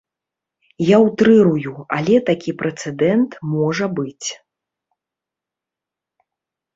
[0.83, 4.31] Я ўтрырую, але такі прэцэдэнт можа быць.